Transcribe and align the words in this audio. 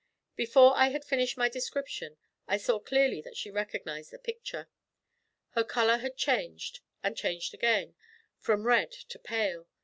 Before 0.35 0.75
I 0.75 0.87
had 0.89 1.05
finished 1.05 1.37
my 1.37 1.47
description, 1.47 2.17
I 2.47 2.57
saw 2.57 2.79
clearly 2.79 3.21
that 3.21 3.37
she 3.37 3.51
recognised 3.51 4.09
the 4.09 4.17
picture. 4.17 4.67
Her 5.49 5.63
colour 5.63 5.97
had 5.97 6.17
changed 6.17 6.79
and 7.03 7.15
changed 7.15 7.53
again, 7.53 7.93
from 8.39 8.65
red 8.65 8.91
to 8.91 9.19
pale. 9.19 9.67